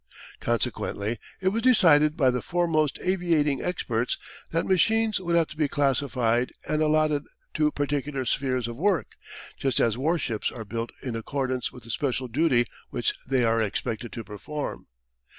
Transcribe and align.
Consequently 0.39 1.19
it 1.41 1.49
was 1.49 1.61
decided 1.61 2.17
by 2.17 2.31
the 2.31 2.41
foremost 2.41 2.97
aviating 3.03 3.61
experts 3.61 4.17
that 4.49 4.65
machines 4.65 5.19
would 5.19 5.35
have 5.35 5.45
to 5.49 5.55
be 5.55 5.67
classified 5.67 6.51
and 6.67 6.81
allotted 6.81 7.23
to 7.53 7.69
particular 7.69 8.25
spheres 8.25 8.67
of 8.67 8.75
work, 8.77 9.15
just 9.59 9.79
as 9.79 9.99
warships 9.99 10.49
are 10.51 10.65
built 10.65 10.89
in 11.03 11.15
accordance 11.15 11.71
with 11.71 11.83
the 11.83 11.91
special 11.91 12.27
duty 12.27 12.65
which 12.89 13.13
they 13.27 13.43
are 13.43 13.61
expected 13.61 14.11
to 14.13 14.23
perform. 14.23 14.87